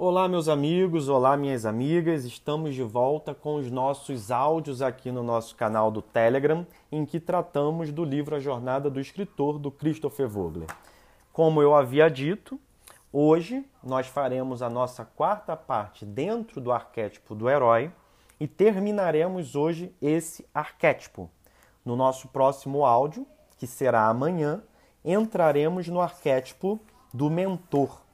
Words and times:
Olá, 0.00 0.28
meus 0.28 0.48
amigos, 0.48 1.08
olá, 1.08 1.36
minhas 1.36 1.66
amigas. 1.66 2.24
Estamos 2.24 2.72
de 2.72 2.84
volta 2.84 3.34
com 3.34 3.56
os 3.56 3.68
nossos 3.68 4.30
áudios 4.30 4.80
aqui 4.80 5.10
no 5.10 5.24
nosso 5.24 5.56
canal 5.56 5.90
do 5.90 6.00
Telegram, 6.00 6.64
em 6.92 7.04
que 7.04 7.18
tratamos 7.18 7.90
do 7.90 8.04
livro 8.04 8.36
A 8.36 8.38
Jornada 8.38 8.88
do 8.88 9.00
Escritor, 9.00 9.58
do 9.58 9.72
Christopher 9.72 10.28
Vogler. 10.28 10.68
Como 11.32 11.60
eu 11.60 11.74
havia 11.74 12.08
dito, 12.08 12.60
hoje 13.12 13.66
nós 13.82 14.06
faremos 14.06 14.62
a 14.62 14.70
nossa 14.70 15.04
quarta 15.04 15.56
parte 15.56 16.06
dentro 16.06 16.60
do 16.60 16.70
arquétipo 16.70 17.34
do 17.34 17.50
herói 17.50 17.90
e 18.38 18.46
terminaremos 18.46 19.56
hoje 19.56 19.92
esse 20.00 20.46
arquétipo. 20.54 21.28
No 21.84 21.96
nosso 21.96 22.28
próximo 22.28 22.86
áudio, 22.86 23.26
que 23.56 23.66
será 23.66 24.06
amanhã, 24.06 24.62
entraremos 25.04 25.88
no 25.88 26.00
arquétipo 26.00 26.78
do 27.12 27.28
mentor 27.28 28.06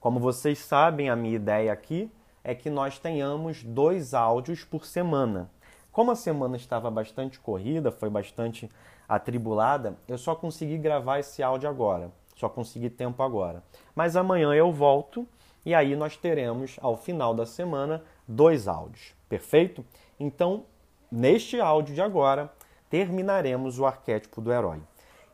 como 0.00 0.20
vocês 0.20 0.58
sabem, 0.58 1.10
a 1.10 1.16
minha 1.16 1.34
ideia 1.34 1.72
aqui 1.72 2.10
é 2.44 2.54
que 2.54 2.70
nós 2.70 2.98
tenhamos 2.98 3.64
dois 3.64 4.14
áudios 4.14 4.64
por 4.64 4.84
semana. 4.84 5.50
Como 5.90 6.10
a 6.10 6.14
semana 6.14 6.56
estava 6.56 6.90
bastante 6.90 7.40
corrida, 7.40 7.90
foi 7.90 8.08
bastante 8.08 8.70
atribulada, 9.08 9.96
eu 10.06 10.16
só 10.16 10.34
consegui 10.34 10.78
gravar 10.78 11.18
esse 11.18 11.42
áudio 11.42 11.68
agora. 11.68 12.12
Só 12.36 12.48
consegui 12.48 12.88
tempo 12.88 13.20
agora. 13.22 13.64
Mas 13.96 14.14
amanhã 14.14 14.54
eu 14.54 14.72
volto 14.72 15.26
e 15.66 15.74
aí 15.74 15.96
nós 15.96 16.16
teremos, 16.16 16.78
ao 16.80 16.96
final 16.96 17.34
da 17.34 17.44
semana, 17.44 18.04
dois 18.26 18.68
áudios. 18.68 19.12
Perfeito? 19.28 19.84
Então, 20.20 20.64
neste 21.10 21.60
áudio 21.60 21.94
de 21.94 22.00
agora, 22.00 22.52
terminaremos 22.88 23.78
o 23.80 23.84
arquétipo 23.84 24.40
do 24.40 24.52
herói. 24.52 24.80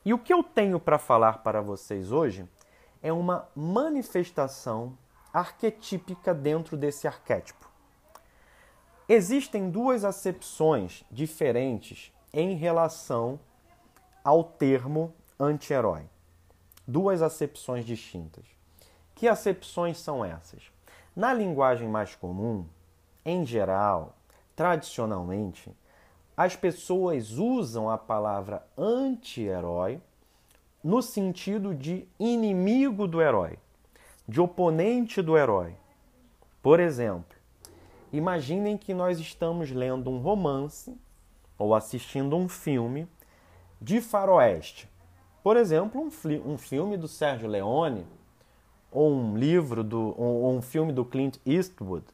E 0.05 0.15
o 0.15 0.19
que 0.19 0.33
eu 0.33 0.43
tenho 0.43 0.81
para 0.81 0.99
falar 0.99 1.43
para 1.43 1.61
vocês 1.61 2.11
hoje 2.11 2.47
é 3.05 3.13
uma 3.13 3.47
manifestação 3.55 4.97
arquetípica 5.31 6.33
dentro 6.33 6.75
desse 6.75 7.07
arquétipo. 7.07 7.69
Existem 9.07 9.69
duas 9.69 10.07
acepções 10.07 11.05
diferentes 11.11 12.11
em 12.33 12.57
relação 12.57 13.39
ao 14.25 14.43
termo 14.43 15.15
anti-herói. 15.39 16.09
Duas 16.89 17.21
acepções 17.21 17.85
distintas. 17.85 18.47
Que 19.15 19.29
acepções 19.29 19.99
são 19.99 20.25
essas? 20.25 20.73
Na 21.15 21.35
linguagem 21.35 21.87
mais 21.87 22.15
comum, 22.15 22.67
em 23.23 23.45
geral, 23.45 24.17
tradicionalmente, 24.57 25.71
as 26.35 26.57
pessoas 26.57 27.33
usam 27.33 27.91
a 27.91 27.99
palavra 27.99 28.67
anti-herói 28.79 30.01
no 30.85 31.01
sentido 31.01 31.75
de 31.75 32.07
inimigo 32.21 33.09
do 33.09 33.23
herói, 33.23 33.59
de 34.29 34.39
oponente 34.39 35.23
do 35.23 35.39
herói. 35.39 35.75
Por 36.63 36.79
exemplo, 36.79 37.35
imaginem 38.13 38.77
que 38.77 38.93
nós 38.93 39.19
estamos 39.19 39.71
lendo 39.71 40.11
um 40.11 40.19
romance 40.19 40.95
ou 41.59 41.75
assistindo 41.75 42.37
um 42.37 42.51
filme 42.51 43.09
de 43.81 44.03
faroeste. 44.03 44.87
Por 45.43 45.57
exemplo, 45.57 46.03
um, 46.03 46.53
um 46.53 46.59
filme 46.59 46.99
do 46.99 47.09
Sérgio 47.09 47.49
Leone 47.49 48.07
ou 48.93 49.11
um 49.11 49.39
livro 49.39 49.83
do 49.83 50.15
ou 50.21 50.55
um 50.55 50.61
filme 50.61 50.93
do 50.93 51.05
Clint 51.05 51.39
Eastwood. 51.47 52.05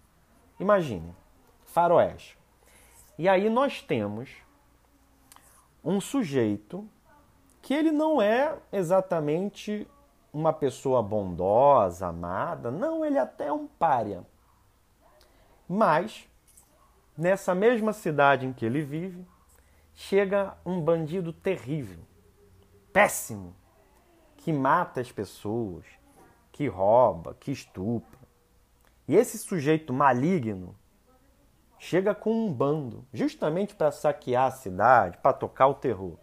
Imagine, 0.61 1.13
faroeste. 1.67 2.39
E 3.19 3.29
aí 3.29 3.51
nós 3.51 3.83
temos 3.83 4.31
um 5.85 6.01
sujeito 6.01 6.89
que 7.63 7.75
ele 7.75 7.91
não 7.91 8.21
é 8.21 8.57
exatamente 8.73 9.87
uma 10.33 10.53
pessoa 10.53 11.03
bondosa, 11.03 12.07
amada, 12.07 12.71
não, 12.71 13.05
ele 13.05 13.19
até 13.19 13.47
é 13.47 13.53
um 13.53 13.67
pária. 13.67 14.25
Mas, 15.69 16.29
nessa 17.17 17.55
mesma 17.55 17.93
cidade 17.93 18.47
em 18.47 18.53
que 18.53 18.65
ele 18.65 18.83
vive, 18.83 19.27
chega 19.95 20.57
um 20.65 20.81
bandido 20.81 21.33
terrível, 21.33 21.99
péssimo, 22.93 23.55
que 24.37 24.53
mata 24.53 25.01
as 25.01 25.13
pessoas, 25.13 25.85
que 26.51 26.67
rouba, 26.67 27.37
que 27.39 27.53
estupra. 27.53 28.19
E 29.07 29.15
esse 29.15 29.37
sujeito 29.39 29.93
maligno 29.93 30.75
chega 31.79 32.15
com 32.15 32.33
um 32.33 32.53
bando, 32.53 33.07
justamente 33.13 33.75
para 33.75 33.91
saquear 33.91 34.47
a 34.47 34.51
cidade, 34.51 35.19
para 35.19 35.33
tocar 35.33 35.67
o 35.67 35.75
terror. 35.75 36.17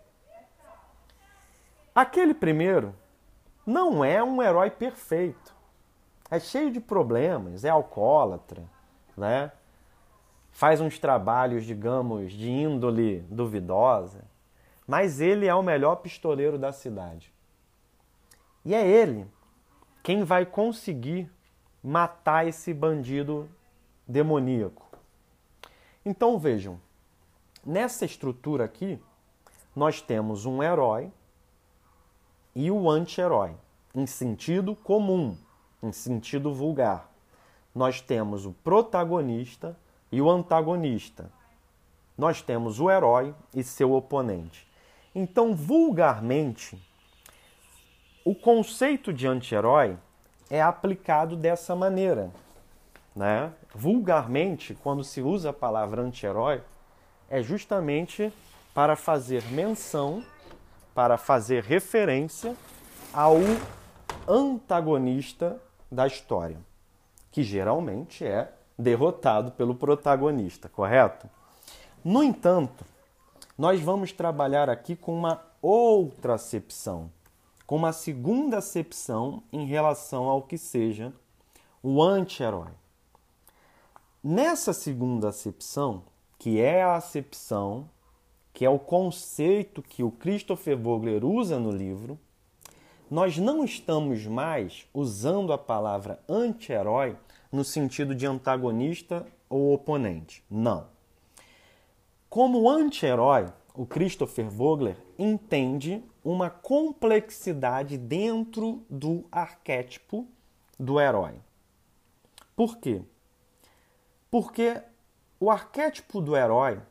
Aquele 1.97 2.35
primeiro 2.35 2.94
não 3.66 4.06
é 4.06 4.24
um 4.24 4.40
herói 4.40 4.69
perfeito. 4.69 5.56
É 6.30 6.40
cheio 6.40 6.69
de 6.69 6.80
problemas, 6.80 7.66
é 7.66 7.69
alcoólatra, 7.69 8.63
né? 9.18 9.52
Faz 10.52 10.80
uns 10.80 11.00
trabalhos, 11.00 11.66
digamos, 11.66 12.34
de 12.34 12.52
índole 12.52 13.22
duvidosa, 13.31 14.24
mas 14.85 15.19
ele 15.19 15.47
é 15.47 15.56
o 15.56 15.63
melhor 15.63 15.96
pistoleiro 15.96 16.59
da 16.59 16.72
cidade. 16.72 17.34
E 18.64 18.75
é 18.75 18.88
ele 18.88 19.25
quem 20.03 20.24
vai 20.24 20.46
conseguir 20.46 21.28
matar 21.84 22.46
esse 22.46 22.75
bandido 22.75 23.50
demoníaco. 24.08 24.85
Então 26.06 26.38
vejam, 26.38 26.79
nessa 27.66 28.06
estrutura 28.06 28.66
aqui, 28.66 29.02
nós 29.75 30.00
temos 30.00 30.46
um 30.46 30.62
herói 30.62 31.12
e 32.57 32.72
o 32.72 32.90
anti-herói, 32.90 33.51
em 33.94 34.07
sentido 34.07 34.75
comum, 34.75 35.38
em 35.84 35.91
sentido 35.91 36.51
vulgar. 36.51 37.07
Nós 37.73 38.01
temos 38.01 38.47
o 38.47 38.51
protagonista 38.51 39.78
e 40.12 40.19
o 40.19 40.28
antagonista. 40.28 41.29
Nós 42.17 42.41
temos 42.41 42.79
o 42.79 42.90
herói 42.90 43.35
e 43.53 43.63
seu 43.63 43.94
oponente. 43.94 44.67
Então, 45.13 45.56
vulgarmente, 45.56 46.84
o 48.25 48.34
conceito 48.34 49.13
de 49.13 49.28
anti-herói 49.28 49.96
é 50.50 50.59
aplicado 50.59 51.35
dessa 51.35 51.75
maneira. 51.75 52.31
Né? 53.16 53.53
Vulgarmente, 53.72 54.73
quando 54.81 55.03
se 55.03 55.22
usa 55.22 55.51
a 55.51 55.53
palavra 55.53 56.01
anti-herói, 56.01 56.63
é 57.29 57.44
justamente 57.44 58.34
para 58.73 58.96
fazer 58.96 59.44
menção 59.51 60.23
para 60.97 61.16
fazer 61.16 61.62
referência 61.63 62.58
ao 63.13 63.35
antagonista 64.28 65.62
da 65.91 66.08
história, 66.08 66.58
que 67.31 67.44
geralmente 67.44 68.25
é 68.25 68.52
derrotado 68.75 69.52
pelo 69.52 69.75
protagonista, 69.75 70.68
correto? 70.68 71.30
No 72.03 72.24
entanto, 72.24 72.84
nós 73.56 73.80
vamos 73.80 74.12
trabalhar 74.12 74.72
aqui 74.72 74.96
com 74.96 75.16
uma 75.16 75.40
outra 75.62 76.34
acepção, 76.34 77.12
com 77.68 77.75
uma 77.75 77.94
segunda 77.94 78.58
acepção 78.58 79.44
em 79.53 79.68
relação 79.68 80.24
ao 80.24 80.41
que 80.41 80.58
seja 80.58 81.14
o 81.84 82.02
anti-herói. 82.02 82.72
Nessa 84.24 84.74
segunda 84.74 85.29
acepção, 85.29 86.02
que 86.40 86.59
é 86.59 86.81
a 86.81 86.96
acepção 86.96 87.88
que 88.57 88.66
é 88.66 88.69
o 88.72 88.79
conceito 88.79 89.84
que 89.84 90.01
o 90.01 90.09
Christopher 90.09 90.75
Vogler 90.75 91.23
usa 91.23 91.59
no 91.59 91.69
livro, 91.69 92.18
nós 93.07 93.38
não 93.38 93.63
estamos 93.63 94.25
mais 94.25 94.88
usando 94.91 95.53
a 95.53 95.59
palavra 95.59 96.19
anti-herói 96.28 97.16
no 97.51 97.63
sentido 97.63 98.16
de 98.16 98.25
antagonista 98.25 99.28
ou 99.47 99.75
oponente. 99.75 100.44
Não. 100.50 100.88
Como 102.28 102.67
anti-herói, 102.67 103.46
o 103.75 103.85
Christopher 103.85 104.50
Vogler 104.50 104.97
entende 105.19 106.03
uma 106.23 106.50
complexidade 106.50 107.96
dentro 107.96 108.84
do 108.90 109.25
arquétipo 109.31 110.28
do 110.79 111.00
herói. 111.00 111.35
Por 112.56 112.78
quê? 112.78 113.03
Porque 114.31 114.81
o 115.40 115.52
arquétipo 115.52 116.20
do 116.20 116.35
herói 116.35 116.81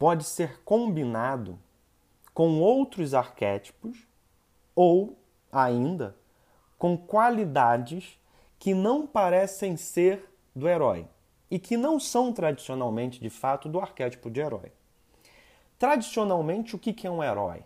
pode 0.00 0.24
ser 0.24 0.62
combinado 0.64 1.58
com 2.32 2.58
outros 2.58 3.12
arquétipos 3.12 3.98
ou, 4.74 5.18
ainda, 5.52 6.16
com 6.78 6.96
qualidades 6.96 8.18
que 8.58 8.72
não 8.72 9.06
parecem 9.06 9.76
ser 9.76 10.26
do 10.56 10.66
herói 10.66 11.06
e 11.50 11.58
que 11.58 11.76
não 11.76 12.00
são 12.00 12.32
tradicionalmente, 12.32 13.20
de 13.20 13.28
fato, 13.28 13.68
do 13.68 13.78
arquétipo 13.78 14.30
de 14.30 14.40
herói. 14.40 14.72
Tradicionalmente, 15.78 16.74
o 16.74 16.78
que 16.78 17.06
é 17.06 17.10
um 17.10 17.22
herói? 17.22 17.62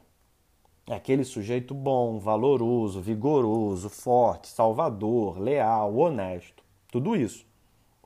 É 0.89 0.95
aquele 0.97 1.23
sujeito 1.23 1.73
bom, 1.73 2.19
valoroso, 2.19 3.01
vigoroso, 3.01 3.89
forte, 3.89 4.49
salvador, 4.49 5.39
leal, 5.39 5.97
honesto. 5.97 6.65
Tudo 6.91 7.15
isso, 7.15 7.47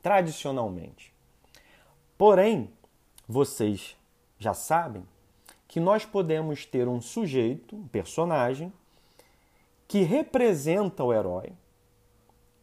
tradicionalmente. 0.03 1.11
Porém, 2.15 2.69
vocês 3.27 3.97
já 4.39 4.53
sabem 4.53 5.05
que 5.67 5.79
nós 5.79 6.05
podemos 6.05 6.65
ter 6.65 6.87
um 6.87 6.99
sujeito, 6.99 7.75
um 7.75 7.87
personagem, 7.87 8.73
que 9.87 10.01
representa 10.01 11.03
o 11.03 11.13
herói, 11.13 11.51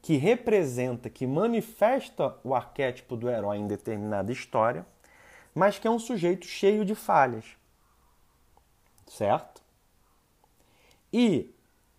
que 0.00 0.16
representa, 0.16 1.10
que 1.10 1.26
manifesta 1.26 2.36
o 2.42 2.54
arquétipo 2.54 3.16
do 3.16 3.28
herói 3.28 3.58
em 3.58 3.66
determinada 3.66 4.32
história, 4.32 4.86
mas 5.54 5.78
que 5.78 5.86
é 5.86 5.90
um 5.90 5.98
sujeito 5.98 6.46
cheio 6.46 6.84
de 6.84 6.94
falhas. 6.94 7.44
Certo? 9.06 9.62
E 11.12 11.54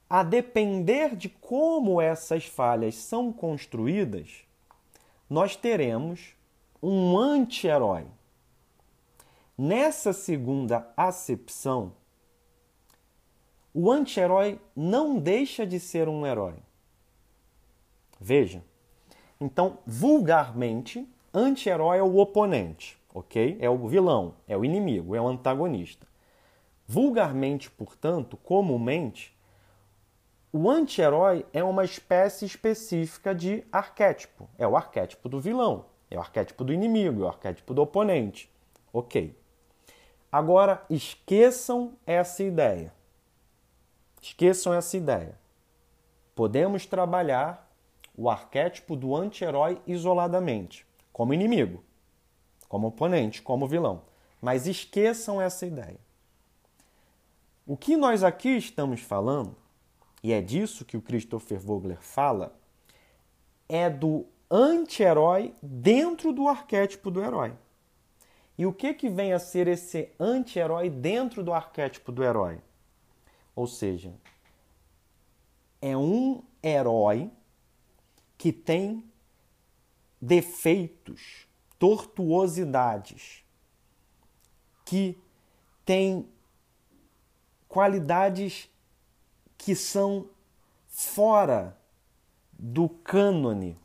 a 0.09 0.23
depender 0.23 1.15
de 1.15 1.27
como 1.27 2.01
essas 2.01 2.45
falhas 2.45 2.95
são 2.95 3.31
construídas, 3.31 4.45
nós 5.29 5.55
teremos 5.55 6.35
um 6.81 7.17
anti-herói. 7.17 8.05
Nessa 9.57 10.13
segunda 10.13 10.87
acepção, 10.95 11.93
o 13.73 13.91
anti-herói 13.91 14.61
não 14.75 15.17
deixa 15.17 15.65
de 15.65 15.79
ser 15.79 16.07
um 16.07 16.27
herói. 16.27 16.53
Veja. 18.19 18.63
Então, 19.41 19.79
vulgarmente, 19.83 21.07
anti-herói 21.33 21.97
é 21.97 22.03
o 22.03 22.17
oponente, 22.17 22.99
ok? 23.11 23.57
É 23.59 23.67
o 23.67 23.87
vilão, 23.87 24.35
é 24.47 24.55
o 24.55 24.63
inimigo, 24.63 25.15
é 25.15 25.21
o 25.21 25.27
antagonista. 25.27 26.05
Vulgarmente, 26.87 27.71
portanto, 27.71 28.37
comumente, 28.37 29.35
o 30.53 30.69
anti-herói 30.69 31.43
é 31.51 31.63
uma 31.63 31.83
espécie 31.83 32.45
específica 32.45 33.33
de 33.33 33.63
arquétipo. 33.71 34.47
É 34.55 34.67
o 34.67 34.77
arquétipo 34.77 35.27
do 35.27 35.41
vilão, 35.41 35.85
é 36.11 36.17
o 36.17 36.21
arquétipo 36.21 36.63
do 36.63 36.71
inimigo, 36.71 37.23
é 37.23 37.25
o 37.25 37.29
arquétipo 37.29 37.73
do 37.73 37.81
oponente. 37.81 38.51
Ok. 38.93 39.35
Agora, 40.31 40.83
esqueçam 40.89 41.93
essa 42.05 42.43
ideia. 42.43 42.93
Esqueçam 44.21 44.73
essa 44.73 44.97
ideia. 44.97 45.37
Podemos 46.35 46.85
trabalhar 46.85 47.71
o 48.15 48.29
arquétipo 48.29 48.95
do 48.95 49.15
anti-herói 49.15 49.81
isoladamente, 49.87 50.85
como 51.13 51.33
inimigo, 51.33 51.83
como 52.67 52.87
oponente, 52.87 53.41
como 53.41 53.67
vilão. 53.67 54.01
Mas 54.41 54.67
esqueçam 54.67 55.41
essa 55.41 55.65
ideia. 55.65 55.99
O 57.65 57.77
que 57.77 57.95
nós 57.95 58.23
aqui 58.23 58.49
estamos 58.49 59.01
falando 59.01 59.55
e 60.27 60.33
é 60.33 60.41
disso 60.41 60.85
que 60.85 60.97
o 60.97 61.01
Christopher 61.01 61.59
Vogler 61.59 62.01
fala, 62.01 62.53
é 63.69 63.89
do 63.89 64.25
anti-herói 64.49 65.53
dentro 65.61 66.33
do 66.33 66.47
arquétipo 66.47 67.11
do 67.11 67.23
herói. 67.23 67.53
E 68.57 68.65
o 68.65 68.73
que, 68.73 68.93
que 68.93 69.09
vem 69.09 69.33
a 69.33 69.39
ser 69.39 69.67
esse 69.67 70.11
anti-herói 70.19 70.89
dentro 70.89 71.43
do 71.43 71.53
arquétipo 71.53 72.11
do 72.11 72.23
herói? 72.23 72.59
Ou 73.55 73.67
seja, 73.67 74.13
é 75.81 75.95
um 75.95 76.43
herói 76.63 77.31
que 78.37 78.51
tem 78.51 79.03
defeitos, 80.19 81.47
tortuosidades, 81.77 83.43
que 84.83 85.19
tem 85.85 86.27
qualidades 87.67 88.69
que 89.57 89.75
são 89.75 90.29
fora 90.87 91.77
do 92.51 92.89
cânone 92.89 93.77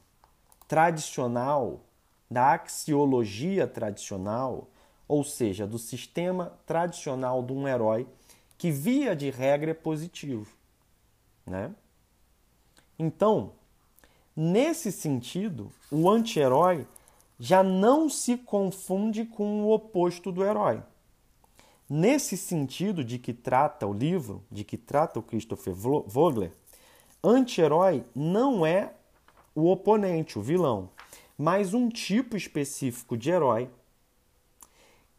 tradicional, 0.67 1.85
da 2.33 2.55
axiologia 2.55 3.67
tradicional, 3.67 4.69
ou 5.07 5.23
seja, 5.23 5.67
do 5.67 5.79
sistema 5.79 6.59
tradicional 6.65 7.43
de 7.43 7.53
um 7.53 7.69
herói 7.69 8.07
que, 8.57 8.71
via 8.71 9.15
de 9.15 9.29
regra, 9.29 9.73
é 9.73 9.75
positivo. 9.75 10.47
Né? 11.47 11.75
Então, 12.99 13.53
nesse 14.35 14.91
sentido, 14.91 15.71
o 15.91 16.09
anti-herói 16.09 16.87
já 17.39 17.63
não 17.63 18.09
se 18.09 18.39
confunde 18.39 19.27
com 19.27 19.65
o 19.65 19.73
oposto 19.73 20.33
do 20.33 20.43
herói. 20.43 20.83
Nesse 21.91 22.37
sentido 22.37 23.05
de 23.05 23.19
que 23.19 23.35
trata 23.35 23.87
o 23.87 23.93
livro, 23.93 24.43
de 24.51 24.65
que 24.65 24.79
trata 24.79 25.19
o 25.19 25.23
Christopher 25.23 25.75
Vogler, 25.75 26.53
anti-herói 27.23 28.05
não 28.15 28.65
é 28.65 28.95
o 29.55 29.71
oponente, 29.71 30.39
o 30.39 30.43
vilão, 30.43 30.89
mas 31.37 31.75
um 31.75 31.89
tipo 31.89 32.37
específico 32.37 33.17
de 33.17 33.31
herói 33.31 33.71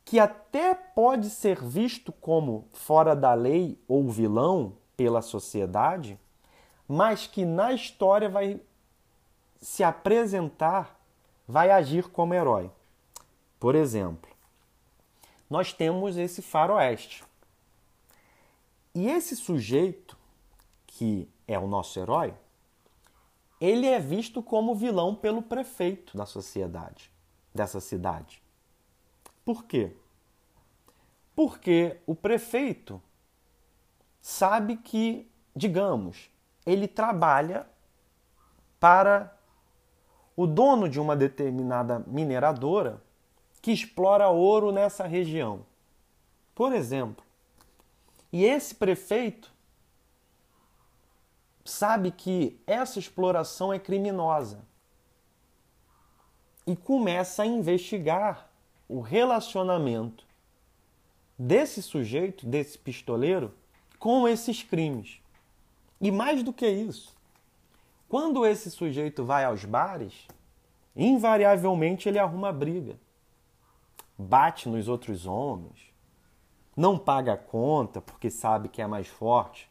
que 0.05 0.19
até 0.19 0.73
pode 0.73 1.29
ser 1.29 1.63
visto 1.63 2.11
como 2.11 2.67
fora 2.73 3.15
da 3.15 3.33
lei 3.33 3.79
ou 3.87 4.09
vilão 4.09 4.73
pela 4.97 5.21
sociedade, 5.21 6.19
mas 6.87 7.25
que 7.25 7.45
na 7.45 7.73
história 7.73 8.29
vai 8.29 8.59
se 9.61 9.83
apresentar, 9.83 10.99
vai 11.47 11.71
agir 11.71 12.09
como 12.09 12.33
herói. 12.33 12.69
Por 13.59 13.75
exemplo, 13.75 14.29
nós 15.49 15.71
temos 15.71 16.17
esse 16.17 16.41
faroeste. 16.41 17.23
E 18.93 19.07
esse 19.07 19.35
sujeito, 19.35 20.17
que 20.85 21.27
é 21.47 21.57
o 21.57 21.67
nosso 21.67 21.97
herói, 21.97 22.33
ele 23.63 23.87
é 23.87 23.97
visto 23.97 24.43
como 24.43 24.75
vilão 24.75 25.15
pelo 25.15 25.41
prefeito 25.41 26.17
da 26.17 26.25
sociedade, 26.25 27.09
dessa 27.55 27.79
cidade. 27.79 28.43
Por 29.45 29.63
quê? 29.63 29.95
Porque 31.33 32.01
o 32.05 32.13
prefeito 32.13 33.01
sabe 34.21 34.75
que, 34.75 35.31
digamos, 35.55 36.29
ele 36.65 36.89
trabalha 36.89 37.65
para 38.81 39.33
o 40.35 40.45
dono 40.45 40.89
de 40.89 40.99
uma 40.99 41.15
determinada 41.15 41.99
mineradora 42.05 43.01
que 43.61 43.71
explora 43.71 44.27
ouro 44.27 44.73
nessa 44.73 45.07
região. 45.07 45.65
Por 46.53 46.73
exemplo. 46.73 47.23
E 48.29 48.43
esse 48.43 48.75
prefeito 48.75 49.52
sabe 51.63 52.11
que 52.11 52.59
essa 52.65 52.99
exploração 52.99 53.73
é 53.73 53.79
criminosa 53.79 54.59
e 56.65 56.75
começa 56.75 57.43
a 57.43 57.45
investigar 57.45 58.49
o 58.87 59.01
relacionamento 59.01 60.25
desse 61.37 61.81
sujeito, 61.81 62.45
desse 62.45 62.77
pistoleiro, 62.77 63.53
com 63.99 64.27
esses 64.27 64.61
crimes. 64.63 65.21
E 65.99 66.11
mais 66.11 66.43
do 66.43 66.53
que 66.53 66.67
isso, 66.67 67.15
quando 68.09 68.45
esse 68.45 68.69
sujeito 68.69 69.23
vai 69.23 69.45
aos 69.45 69.65
bares, 69.65 70.27
invariavelmente 70.95 72.07
ele 72.07 72.19
arruma 72.19 72.51
briga 72.51 72.97
bate 74.17 74.69
nos 74.69 74.87
outros 74.87 75.25
homens, 75.25 75.91
não 76.75 76.97
paga 76.97 77.33
a 77.33 77.37
conta 77.37 78.01
porque 78.01 78.29
sabe 78.29 78.69
que 78.69 78.81
é 78.81 78.87
mais 78.87 79.07
forte 79.07 79.69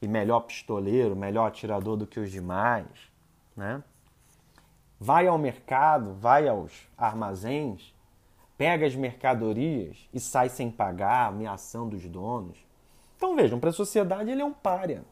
e 0.00 0.08
melhor 0.08 0.40
pistoleiro, 0.40 1.16
melhor 1.16 1.46
atirador 1.46 1.96
do 1.96 2.06
que 2.06 2.20
os 2.20 2.30
demais, 2.30 2.86
né? 3.56 3.82
Vai 5.00 5.26
ao 5.26 5.38
mercado, 5.38 6.14
vai 6.14 6.48
aos 6.48 6.72
armazéns, 6.96 7.94
pega 8.56 8.86
as 8.86 8.94
mercadorias 8.94 10.08
e 10.12 10.18
sai 10.18 10.48
sem 10.48 10.70
pagar, 10.70 11.28
ameaçando 11.28 11.96
os 11.96 12.04
donos. 12.06 12.58
Então 13.16 13.36
vejam, 13.36 13.60
para 13.60 13.70
a 13.70 13.72
sociedade 13.72 14.30
ele 14.30 14.42
é 14.42 14.44
um 14.44 14.52
párea. 14.52 15.04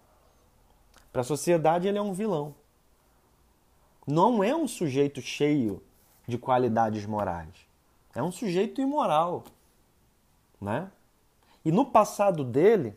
Para 1.13 1.21
a 1.21 1.25
sociedade 1.25 1.87
ele 1.87 1.99
é 1.99 2.03
um 2.03 2.13
vilão. 2.13 2.55
Não 4.07 4.43
é 4.43 4.55
um 4.55 4.69
sujeito 4.69 5.21
cheio 5.21 5.83
de 6.27 6.37
qualidades 6.37 7.07
morais. 7.07 7.67
É 8.15 8.23
um 8.23 8.33
sujeito 8.33 8.81
imoral, 8.81 9.45
né? 10.61 10.91
E 11.65 11.73
no 11.73 11.87
passado 11.87 12.45
dele, 12.45 12.97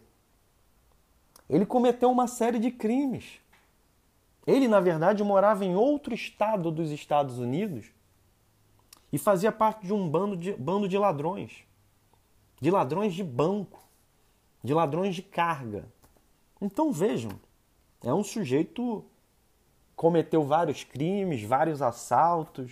ele 1.50 1.66
cometeu 1.66 2.12
uma 2.12 2.28
série 2.28 2.60
de 2.60 2.70
crimes. 2.72 3.40
Ele, 4.46 4.68
na 4.68 4.80
verdade, 4.80 5.24
morava 5.24 5.66
em 5.66 5.76
outro 5.76 6.14
estado 6.14 6.72
dos 6.72 6.92
Estados 6.92 7.40
Unidos 7.40 7.86
e 9.12 9.18
fazia 9.18 9.52
parte 9.52 9.86
de 9.86 9.94
um 9.94 10.08
bando 10.08 10.38
de, 10.38 10.54
bando 10.54 10.88
de 10.88 10.98
ladrões. 10.98 11.64
De 12.62 12.70
ladrões 12.70 13.14
de 13.14 13.24
banco, 13.24 13.84
de 14.64 14.74
ladrões 14.74 15.16
de 15.16 15.22
carga. 15.22 15.86
Então 16.62 16.92
vejam, 16.92 17.32
é 18.04 18.14
um 18.14 18.24
sujeito 18.24 19.06
cometeu 19.96 20.44
vários 20.44 20.84
crimes, 20.84 21.44
vários 21.44 21.82
assaltos, 21.82 22.72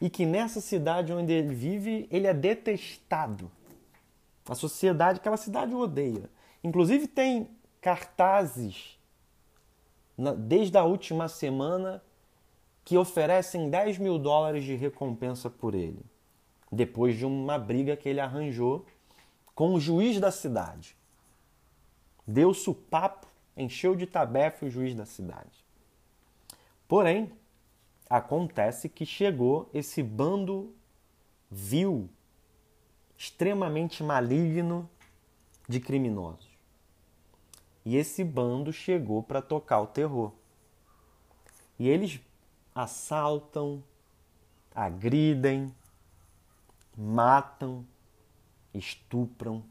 e 0.00 0.08
que 0.08 0.24
nessa 0.24 0.60
cidade 0.60 1.12
onde 1.12 1.32
ele 1.32 1.52
vive, 1.52 2.06
ele 2.12 2.28
é 2.28 2.34
detestado. 2.34 3.50
A 4.48 4.54
sociedade, 4.54 5.18
aquela 5.18 5.36
cidade 5.36 5.74
o 5.74 5.80
odeia. 5.80 6.30
Inclusive 6.64 7.06
tem 7.06 7.50
cartazes 7.82 8.98
desde 10.38 10.78
a 10.78 10.84
última 10.84 11.28
semana 11.28 12.02
que 12.82 12.96
oferecem 12.96 13.68
10 13.68 13.98
mil 13.98 14.18
dólares 14.18 14.64
de 14.64 14.74
recompensa 14.74 15.50
por 15.50 15.74
ele, 15.74 16.02
depois 16.72 17.18
de 17.18 17.26
uma 17.26 17.58
briga 17.58 17.96
que 17.96 18.08
ele 18.08 18.20
arranjou 18.20 18.86
com 19.54 19.74
o 19.74 19.80
juiz 19.80 20.18
da 20.18 20.30
cidade. 20.30 20.96
Deu-se 22.26 22.70
o 22.70 22.74
papo, 22.74 23.26
encheu 23.54 23.94
de 23.94 24.06
tabefe 24.06 24.64
o 24.64 24.70
juiz 24.70 24.94
da 24.94 25.04
cidade. 25.04 25.64
Porém, 26.88 27.30
acontece 28.08 28.88
que 28.88 29.04
chegou 29.04 29.68
esse 29.74 30.02
bando 30.02 30.74
vil, 31.50 32.08
extremamente 33.18 34.02
maligno 34.02 34.88
de 35.68 35.80
criminosos. 35.80 36.53
E 37.84 37.96
esse 37.96 38.24
bando 38.24 38.72
chegou 38.72 39.22
para 39.22 39.42
tocar 39.42 39.80
o 39.80 39.86
terror. 39.86 40.32
E 41.78 41.88
eles 41.88 42.20
assaltam, 42.74 43.82
agridem, 44.74 45.74
matam, 46.96 47.86
estupram. 48.72 49.62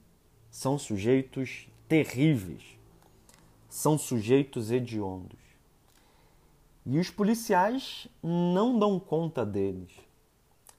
São 0.51 0.77
sujeitos 0.77 1.67
terríveis. 1.87 2.77
São 3.67 3.97
sujeitos 3.97 4.69
hediondos. 4.69 5.39
E 6.85 6.99
os 6.99 7.09
policiais 7.09 8.07
não 8.21 8.77
dão 8.77 8.99
conta 8.99 9.45
deles. 9.45 9.91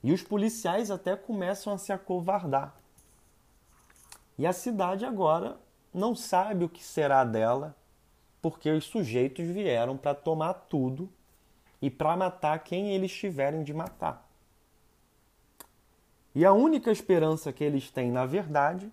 E 0.01 0.13
os 0.13 0.21
policiais 0.21 0.91
até 0.91 1.15
começam 1.15 1.73
a 1.73 1.77
se 1.77 1.91
acovardar. 1.91 2.79
E 4.37 4.45
a 4.45 4.53
cidade 4.53 5.03
agora 5.03 5.59
não 5.95 6.13
sabe 6.13 6.65
o 6.65 6.69
que 6.69 6.83
será 6.83 7.23
dela, 7.23 7.75
porque 8.41 8.69
os 8.69 8.83
sujeitos 8.83 9.47
vieram 9.47 9.95
para 9.95 10.13
tomar 10.13 10.53
tudo 10.53 11.09
e 11.81 11.89
para 11.89 12.17
matar 12.17 12.59
quem 12.63 12.89
eles 12.89 13.13
tiverem 13.13 13.63
de 13.63 13.73
matar. 13.73 14.29
E 16.35 16.43
a 16.43 16.51
única 16.51 16.91
esperança 16.91 17.53
que 17.53 17.63
eles 17.63 17.89
têm, 17.89 18.11
na 18.11 18.25
verdade, 18.25 18.91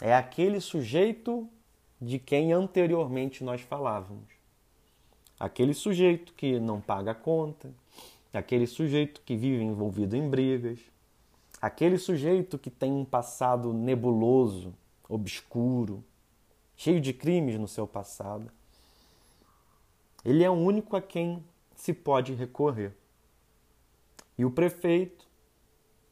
é 0.00 0.12
aquele 0.12 0.60
sujeito 0.60 1.48
de 2.00 2.18
quem 2.18 2.52
anteriormente 2.52 3.44
nós 3.44 3.60
falávamos. 3.60 4.26
Aquele 5.38 5.72
sujeito 5.72 6.34
que 6.34 6.58
não 6.58 6.80
paga 6.80 7.12
a 7.12 7.14
conta, 7.14 7.72
aquele 8.32 8.66
sujeito 8.66 9.20
que 9.24 9.36
vive 9.36 9.62
envolvido 9.62 10.16
em 10.16 10.28
brigas, 10.28 10.80
aquele 11.62 11.96
sujeito 11.96 12.58
que 12.58 12.70
tem 12.70 12.90
um 12.90 13.04
passado 13.04 13.72
nebuloso, 13.72 14.74
obscuro, 15.08 16.04
cheio 16.76 17.00
de 17.00 17.12
crimes 17.12 17.58
no 17.58 17.68
seu 17.68 17.86
passado. 17.86 18.50
Ele 20.24 20.42
é 20.42 20.50
o 20.50 20.54
único 20.54 20.96
a 20.96 21.02
quem 21.02 21.44
se 21.74 21.92
pode 21.92 22.34
recorrer. 22.34 22.92
E 24.36 24.44
o 24.44 24.50
prefeito, 24.50 25.26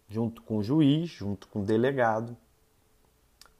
junto 0.08 0.42
com 0.42 0.58
o 0.58 0.62
juiz, 0.62 1.10
junto 1.10 1.48
com 1.48 1.60
o 1.60 1.64
delegado, 1.64 2.36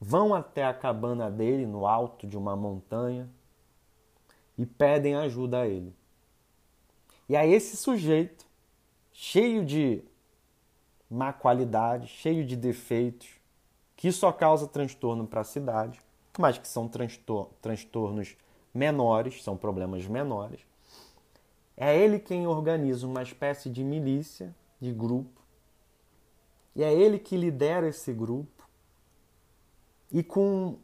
vão 0.00 0.34
até 0.34 0.64
a 0.64 0.74
cabana 0.74 1.30
dele 1.30 1.66
no 1.66 1.86
alto 1.86 2.26
de 2.26 2.36
uma 2.36 2.54
montanha 2.54 3.28
e 4.56 4.64
pedem 4.64 5.16
ajuda 5.16 5.62
a 5.62 5.66
ele. 5.66 5.94
E 7.28 7.36
a 7.36 7.46
esse 7.46 7.76
sujeito, 7.76 8.46
cheio 9.12 9.64
de 9.64 10.02
má 11.10 11.32
qualidade, 11.32 12.06
cheio 12.06 12.44
de 12.44 12.56
defeitos, 12.56 13.28
que 13.96 14.10
só 14.12 14.32
causa 14.32 14.66
transtorno 14.66 15.26
para 15.26 15.40
a 15.40 15.44
cidade, 15.44 16.00
mas 16.38 16.58
que 16.58 16.66
são 16.66 16.90
transtornos 17.60 18.36
menores, 18.72 19.42
são 19.42 19.56
problemas 19.56 20.06
menores. 20.06 20.60
É 21.76 21.96
ele 21.96 22.18
quem 22.18 22.46
organiza 22.46 23.06
uma 23.06 23.22
espécie 23.22 23.70
de 23.70 23.82
milícia, 23.82 24.54
de 24.80 24.92
grupo, 24.92 25.42
e 26.74 26.82
é 26.82 26.92
ele 26.92 27.18
que 27.18 27.36
lidera 27.36 27.88
esse 27.88 28.12
grupo, 28.12 28.68
e 30.10 30.22
com 30.22 30.76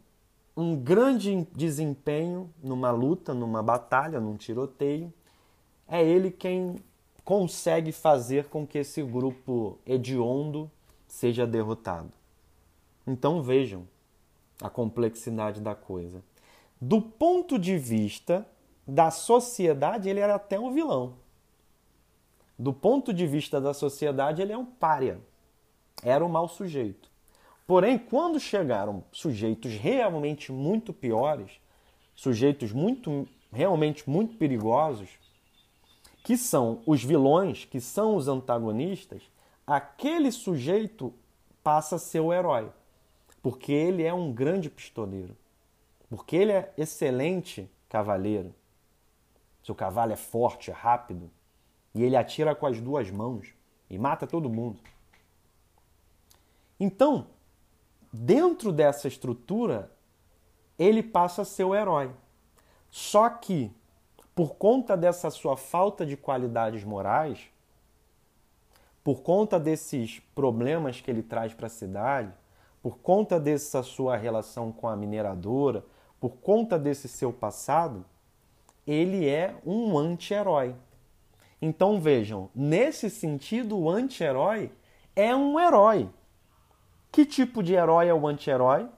um 0.57 0.77
grande 0.77 1.47
desempenho 1.55 2.53
numa 2.63 2.91
luta, 2.91 3.33
numa 3.33 3.63
batalha, 3.63 4.21
num 4.21 4.37
tiroteio, 4.37 5.13
é 5.87 6.05
ele 6.05 6.31
quem 6.31 6.77
consegue 7.25 7.93
fazer 7.93 8.47
com 8.47 8.67
que 8.67 8.79
esse 8.79 9.03
grupo 9.03 9.79
hediondo 9.87 10.71
seja 11.07 11.47
derrotado. 11.47 12.20
Então 13.11 13.43
vejam 13.43 13.89
a 14.63 14.71
complexidade 14.71 15.61
da 15.61 15.75
coisa. 15.75 16.23
Do 16.81 17.03
ponto 17.03 17.59
de 17.59 17.77
vista 17.77 18.47
da 18.87 19.11
sociedade, 19.11 20.09
ele 20.09 20.21
era 20.21 20.37
até 20.37 20.61
um 20.61 20.73
vilão. 20.73 21.17
Do 22.57 22.73
ponto 22.73 23.13
de 23.13 23.27
vista 23.27 23.61
da 23.61 23.75
sociedade, 23.75 24.41
ele 24.41 24.53
é 24.53 24.57
um 24.57 24.65
pária. 24.65 25.21
Era 26.05 26.25
um 26.25 26.29
mau 26.29 26.47
sujeito. 26.47 27.11
Porém, 27.67 27.99
quando 27.99 28.39
chegaram 28.39 29.03
sujeitos 29.11 29.73
realmente 29.73 30.53
muito 30.53 30.93
piores, 30.93 31.51
sujeitos 32.15 32.71
muito 32.71 33.27
realmente 33.51 34.09
muito 34.09 34.37
perigosos, 34.37 35.09
que 36.23 36.37
são 36.37 36.81
os 36.87 37.03
vilões, 37.03 37.65
que 37.65 37.81
são 37.81 38.15
os 38.15 38.29
antagonistas, 38.29 39.23
aquele 39.67 40.31
sujeito 40.31 41.13
passa 41.61 41.97
a 41.97 41.99
ser 41.99 42.21
o 42.21 42.33
herói, 42.33 42.71
porque 43.43 43.73
ele 43.73 44.03
é 44.03 44.13
um 44.13 44.33
grande 44.33 44.69
pistoleiro, 44.69 45.37
porque 46.09 46.37
ele 46.37 46.53
é 46.53 46.73
excelente 46.77 47.71
cavaleiro. 47.89 48.55
Seu 49.63 49.75
cavalo 49.75 50.13
é 50.13 50.17
forte, 50.17 50.71
é 50.71 50.75
rápido, 50.75 51.31
e 51.95 52.03
ele 52.03 52.17
atira 52.17 52.55
com 52.55 52.67
as 52.67 52.81
duas 52.81 53.11
mãos 53.11 53.55
e 53.89 53.99
mata 53.99 54.27
todo 54.27 54.49
mundo. 54.49 54.81
Então, 56.79 57.27
dentro 58.13 58.73
dessa 58.73 59.07
estrutura, 59.09 59.91
ele 60.79 61.03
passa 61.03 61.43
a 61.43 61.45
ser 61.45 61.65
o 61.65 61.75
herói. 61.75 62.11
Só 62.91 63.29
que, 63.29 63.71
por 64.35 64.55
conta 64.55 64.97
dessa 64.97 65.31
sua 65.31 65.57
falta 65.57 66.07
de 66.07 66.17
qualidades 66.17 66.83
morais, 66.83 67.51
por 69.05 69.23
conta 69.23 69.61
desses 69.61 70.21
problemas 70.35 71.01
que 71.01 71.11
ele 71.11 71.23
traz 71.23 71.53
para 71.53 71.67
a 71.67 71.71
cidade, 71.71 72.33
por 72.83 72.99
conta 72.99 73.39
dessa 73.39 73.83
sua 73.83 74.17
relação 74.17 74.73
com 74.73 74.89
a 74.89 74.97
mineradora, 74.97 75.85
por 76.19 76.37
conta 76.37 76.79
desse 76.79 77.09
seu 77.09 77.33
passado, 77.33 78.05
ele 78.87 79.29
é 79.29 79.55
um 79.65 79.97
anti-herói. 79.99 80.75
Então 81.61 82.01
vejam, 82.01 82.49
nesse 82.55 83.11
sentido, 83.11 83.79
o 83.79 83.91
anti-herói 83.91 84.73
é 85.15 85.35
um 85.35 85.61
herói. 85.61 86.09
Que 87.13 87.27
tipo 87.27 87.63
de 87.63 87.75
herói 87.75 88.09
é 88.09 88.15
o 88.15 88.27
anti-herói? 88.27 88.89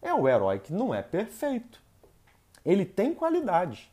É 0.00 0.12
o 0.12 0.28
herói 0.28 0.58
que 0.58 0.72
não 0.72 0.94
é 0.94 1.02
perfeito. 1.02 1.82
Ele 2.64 2.84
tem 2.84 3.14
qualidades. 3.14 3.90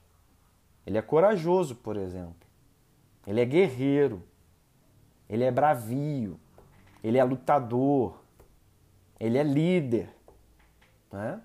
Ele 0.86 0.98
é 0.98 1.01
corajoso, 1.01 1.75
por 1.75 1.98
exemplo. 1.98 2.48
Ele 3.25 3.41
é 3.41 3.46
guerreiro. 3.46 4.24
Ele 5.29 5.44
é 5.44 5.51
bravio. 5.51 6.39
Ele 7.03 7.18
é 7.18 7.24
lutador. 7.24 8.19
Ele 9.20 9.38
é 9.38 9.44
líder. 9.44 10.10
Né? 11.12 11.42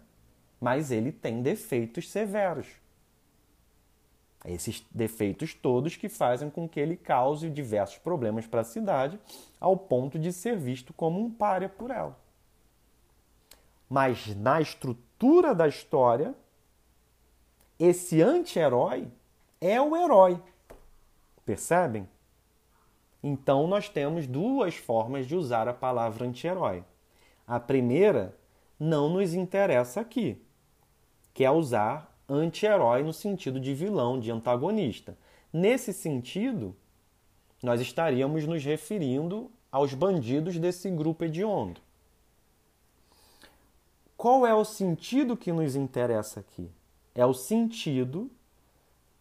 Mas 0.61 0.90
ele 0.90 1.11
tem 1.11 1.43
defeitos 1.43 2.11
severos. 2.11 2.66
Esses 4.45 4.85
defeitos 4.90 5.54
todos 5.54 5.97
que 5.97 6.09
fazem 6.09 6.50
com 6.50 6.69
que 6.69 6.78
ele 6.78 6.97
cause 6.97 7.49
diversos 7.49 7.99
problemas 7.99 8.47
para 8.47 8.61
a 8.61 8.64
cidade, 8.64 9.19
ao 9.59 9.76
ponto 9.76 10.19
de 10.19 10.33
ser 10.33 10.57
visto 10.57 10.93
como 10.93 11.19
um 11.19 11.31
párea 11.31 11.69
por 11.69 11.90
ela 11.90 12.25
mas 13.88 14.35
na 14.35 14.61
estrutura 14.61 15.54
da 15.54 15.69
história, 15.69 16.35
esse 17.78 18.21
anti-herói 18.21 19.09
é 19.61 19.81
o 19.81 19.97
herói. 19.97 20.43
Percebem? 21.45 22.09
Então 23.23 23.66
nós 23.66 23.88
temos 23.88 24.26
duas 24.26 24.75
formas 24.75 25.26
de 25.26 25.37
usar 25.37 25.69
a 25.69 25.73
palavra 25.73 26.26
anti-herói. 26.26 26.85
A 27.46 27.60
primeira 27.60 28.36
não 28.78 29.08
nos 29.08 29.34
interessa 29.34 30.00
aqui, 30.00 30.42
que 31.32 31.44
é 31.44 31.50
usar 31.50 32.14
anti-herói 32.28 33.02
no 33.02 33.12
sentido 33.12 33.60
de 33.60 33.74
vilão, 33.74 34.18
de 34.18 34.30
antagonista. 34.30 35.16
Nesse 35.52 35.92
sentido, 35.92 36.74
nós 37.62 37.80
estaríamos 37.80 38.46
nos 38.46 38.64
referindo 38.64 39.50
aos 39.70 39.94
bandidos 39.94 40.58
desse 40.58 40.90
grupo 40.90 41.24
hediondo. 41.24 41.80
Qual 44.16 44.46
é 44.46 44.54
o 44.54 44.64
sentido 44.64 45.36
que 45.36 45.52
nos 45.52 45.76
interessa 45.76 46.40
aqui? 46.40 46.70
É 47.14 47.26
o 47.26 47.34
sentido 47.34 48.30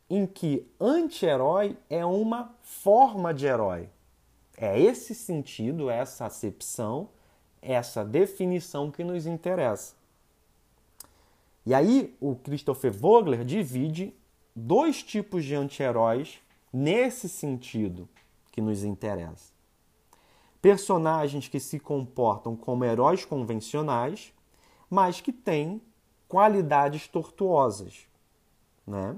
em 0.09 0.25
que 0.25 0.65
anti-herói 0.79 1.77
é 1.89 2.05
uma 2.05 2.55
forma 2.61 3.33
de 3.33 3.45
herói. 3.45 3.89
É 4.55 4.79
esse 4.79 5.15
sentido, 5.15 5.89
essa 5.89 6.25
acepção, 6.25 7.09
essa 7.63 8.03
definição 8.03 8.91
que 8.91 9.03
nos 9.03 9.25
interessa. 9.25 9.95
E 11.65 11.73
aí 11.73 12.15
o 12.19 12.35
Christopher 12.35 12.91
Vogler 12.91 13.43
divide 13.43 14.13
dois 14.55 15.01
tipos 15.01 15.45
de 15.45 15.55
anti-heróis 15.55 16.39
nesse 16.71 17.29
sentido 17.29 18.07
que 18.51 18.61
nos 18.61 18.83
interessa. 18.83 19.53
Personagens 20.61 21.47
que 21.47 21.59
se 21.59 21.79
comportam 21.79 22.55
como 22.55 22.85
heróis 22.85 23.25
convencionais 23.25 24.33
mas 24.89 25.19
que 25.19 25.33
tem 25.33 25.81
qualidades 26.27 27.07
tortuosas. 27.07 28.07
Né? 28.85 29.15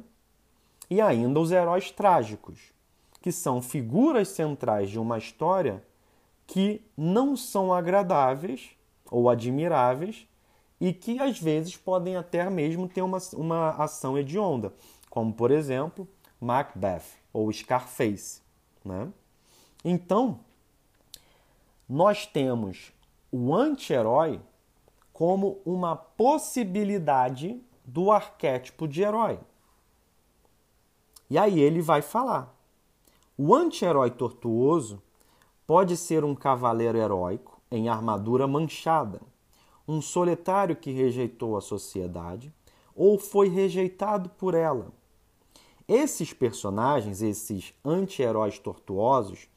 e 0.89 1.01
ainda 1.01 1.39
os 1.39 1.51
heróis 1.51 1.91
trágicos, 1.91 2.73
que 3.21 3.31
são 3.31 3.61
figuras 3.61 4.29
centrais 4.29 4.89
de 4.89 4.99
uma 4.99 5.17
história 5.17 5.83
que 6.47 6.81
não 6.95 7.35
são 7.35 7.73
agradáveis 7.73 8.71
ou 9.09 9.29
admiráveis 9.29 10.27
e 10.79 10.93
que 10.93 11.19
às 11.19 11.39
vezes 11.39 11.77
podem 11.77 12.15
até 12.15 12.49
mesmo 12.49 12.87
ter 12.87 13.01
uma, 13.01 13.17
uma 13.33 13.69
ação 13.71 14.17
hedionda, 14.17 14.73
como 15.09 15.33
por 15.33 15.51
exemplo 15.51 16.07
Macbeth 16.39 17.03
ou 17.31 17.51
Scarface. 17.51 18.41
Né? 18.83 19.11
Então, 19.83 20.39
nós 21.87 22.25
temos 22.25 22.91
o 23.31 23.53
anti-herói 23.53 24.41
como 25.13 25.59
uma 25.65 25.95
possibilidade 25.95 27.61
do 27.85 28.11
arquétipo 28.11 28.87
de 28.87 29.01
herói. 29.01 29.39
E 31.29 31.37
aí 31.37 31.59
ele 31.59 31.81
vai 31.81 32.01
falar. 32.01 32.53
O 33.37 33.53
anti-herói 33.53 34.11
tortuoso 34.11 35.01
pode 35.67 35.97
ser 35.97 36.23
um 36.23 36.35
cavaleiro 36.35 36.97
heróico 36.97 37.59
em 37.71 37.89
armadura 37.89 38.47
manchada, 38.47 39.21
um 39.87 40.01
solitário 40.01 40.75
que 40.75 40.91
rejeitou 40.91 41.57
a 41.57 41.61
sociedade 41.61 42.53
ou 42.95 43.19
foi 43.19 43.49
rejeitado 43.49 44.29
por 44.29 44.53
ela. 44.53 44.91
Esses 45.87 46.33
personagens, 46.33 47.21
esses 47.21 47.73
anti-heróis 47.83 48.57
tortuosos, 48.57 49.47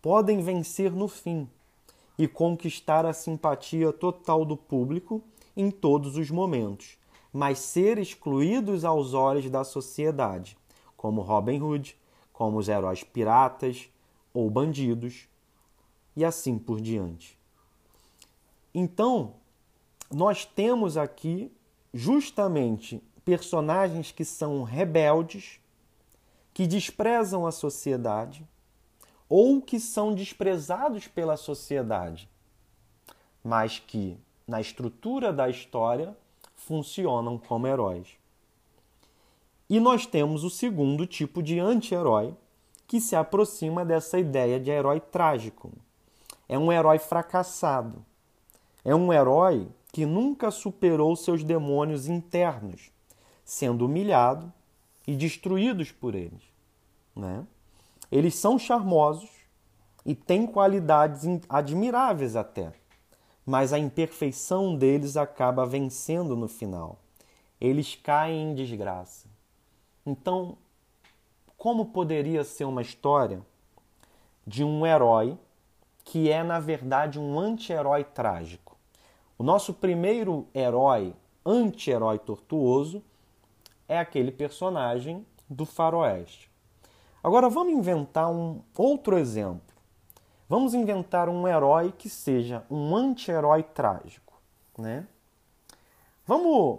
podem 0.00 0.40
vencer 0.40 0.92
no 0.92 1.06
fim 1.06 1.48
e 2.18 2.26
conquistar 2.26 3.06
a 3.06 3.12
simpatia 3.12 3.92
total 3.92 4.44
do 4.44 4.56
público 4.56 5.22
em 5.56 5.70
todos 5.70 6.16
os 6.16 6.30
momentos, 6.30 6.98
mas 7.32 7.58
ser 7.58 7.98
excluídos 7.98 8.84
aos 8.84 9.14
olhos 9.14 9.48
da 9.50 9.62
sociedade, 9.62 10.56
como 10.96 11.20
Robin 11.20 11.60
Hood, 11.60 11.96
como 12.32 12.58
os 12.58 12.68
heróis 12.68 13.04
piratas 13.04 13.88
ou 14.32 14.50
bandidos, 14.50 15.28
e 16.18 16.24
assim 16.24 16.58
por 16.58 16.80
diante. 16.80 17.38
Então, 18.74 19.34
nós 20.10 20.44
temos 20.44 20.96
aqui 20.96 21.48
justamente 21.94 23.00
personagens 23.24 24.10
que 24.10 24.24
são 24.24 24.64
rebeldes, 24.64 25.60
que 26.52 26.66
desprezam 26.66 27.46
a 27.46 27.52
sociedade 27.52 28.44
ou 29.28 29.62
que 29.62 29.78
são 29.78 30.12
desprezados 30.12 31.06
pela 31.06 31.36
sociedade, 31.36 32.28
mas 33.44 33.78
que, 33.78 34.18
na 34.44 34.60
estrutura 34.60 35.32
da 35.32 35.48
história, 35.48 36.16
funcionam 36.56 37.38
como 37.38 37.68
heróis. 37.68 38.08
E 39.70 39.78
nós 39.78 40.04
temos 40.04 40.42
o 40.42 40.50
segundo 40.50 41.06
tipo 41.06 41.44
de 41.44 41.60
anti-herói, 41.60 42.34
que 42.88 43.00
se 43.00 43.14
aproxima 43.14 43.84
dessa 43.84 44.18
ideia 44.18 44.58
de 44.58 44.70
herói 44.70 44.98
trágico. 44.98 45.70
É 46.48 46.58
um 46.58 46.72
herói 46.72 46.98
fracassado. 46.98 48.04
É 48.84 48.94
um 48.94 49.12
herói 49.12 49.68
que 49.92 50.06
nunca 50.06 50.50
superou 50.50 51.14
seus 51.16 51.44
demônios 51.44 52.08
internos, 52.08 52.90
sendo 53.44 53.86
humilhado 53.86 54.52
e 55.06 55.14
destruídos 55.14 55.90
por 55.92 56.14
eles. 56.14 56.42
Né? 57.14 57.44
Eles 58.10 58.34
são 58.34 58.58
charmosos 58.58 59.30
e 60.04 60.14
têm 60.14 60.46
qualidades 60.46 61.24
admiráveis 61.48 62.36
até, 62.36 62.72
mas 63.44 63.72
a 63.72 63.78
imperfeição 63.78 64.76
deles 64.76 65.16
acaba 65.16 65.66
vencendo 65.66 66.36
no 66.36 66.48
final. 66.48 66.98
Eles 67.60 67.94
caem 67.94 68.50
em 68.50 68.54
desgraça. 68.54 69.28
Então, 70.06 70.56
como 71.56 71.86
poderia 71.86 72.44
ser 72.44 72.64
uma 72.64 72.80
história 72.80 73.42
de 74.46 74.62
um 74.62 74.86
herói 74.86 75.36
que 76.08 76.30
é, 76.30 76.42
na 76.42 76.58
verdade, 76.58 77.20
um 77.20 77.38
anti-herói 77.38 78.02
trágico? 78.02 78.78
O 79.36 79.42
nosso 79.42 79.74
primeiro 79.74 80.46
herói, 80.54 81.14
anti-herói 81.44 82.18
tortuoso, 82.18 83.02
é 83.86 83.98
aquele 83.98 84.32
personagem 84.32 85.26
do 85.50 85.66
faroeste. 85.66 86.50
Agora 87.22 87.50
vamos 87.50 87.74
inventar 87.74 88.30
um 88.30 88.62
outro 88.74 89.18
exemplo. 89.18 89.76
Vamos 90.48 90.72
inventar 90.72 91.28
um 91.28 91.46
herói 91.46 91.92
que 91.92 92.08
seja 92.08 92.64
um 92.70 92.96
anti-herói 92.96 93.62
trágico, 93.62 94.40
né? 94.78 95.06
Vamos 96.26 96.78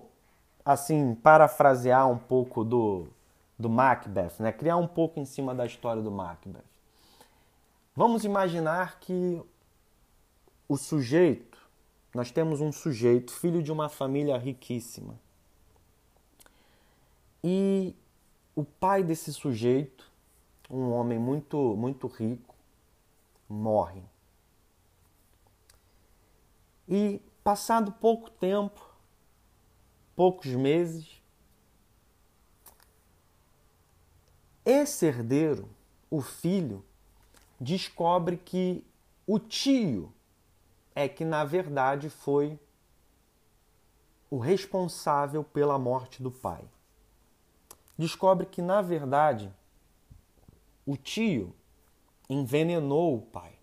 assim 0.65 1.13
parafrasear 1.13 2.09
um 2.09 2.17
pouco 2.17 2.63
do 2.63 3.07
do 3.59 3.69
Macbeth, 3.69 4.39
né? 4.39 4.51
Criar 4.51 4.77
um 4.77 4.87
pouco 4.87 5.19
em 5.19 5.25
cima 5.25 5.53
da 5.53 5.67
história 5.67 6.01
do 6.01 6.09
Macbeth. 6.09 6.68
Vamos 7.99 8.23
imaginar 8.23 8.97
que 9.01 9.43
o 10.69 10.77
sujeito, 10.77 11.57
nós 12.15 12.31
temos 12.31 12.61
um 12.61 12.71
sujeito, 12.71 13.29
filho 13.29 13.61
de 13.61 13.73
uma 13.73 13.89
família 13.89 14.37
riquíssima. 14.37 15.19
E 17.43 17.93
o 18.55 18.63
pai 18.63 19.03
desse 19.03 19.33
sujeito 19.33 20.09
um 20.69 20.91
homem 20.91 21.19
muito, 21.19 21.75
muito 21.75 22.07
rico 22.07 22.55
morre. 23.49 24.01
E 26.87 27.21
passado 27.43 27.91
pouco 27.91 28.29
tempo, 28.31 28.79
poucos 30.15 30.47
meses, 30.47 31.21
esse 34.63 35.05
herdeiro, 35.05 35.67
o 36.09 36.21
filho, 36.21 36.85
descobre 37.59 38.37
que 38.37 38.83
o 39.27 39.37
tio 39.37 40.13
é 40.95 41.07
que 41.07 41.25
na 41.25 41.43
verdade 41.43 42.09
foi 42.09 42.59
o 44.29 44.37
responsável 44.37 45.43
pela 45.43 45.77
morte 45.77 46.21
do 46.21 46.31
pai. 46.31 46.63
Descobre 47.97 48.45
que 48.45 48.61
na 48.61 48.81
verdade 48.81 49.53
o 50.85 50.95
tio 50.95 51.53
envenenou 52.29 53.17
o 53.17 53.21
pai. 53.21 53.57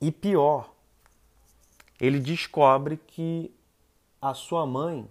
E 0.00 0.12
pior, 0.12 0.74
ele 1.98 2.20
descobre 2.20 2.96
que 2.96 3.54
a 4.20 4.34
sua 4.34 4.66
mãe 4.66 5.10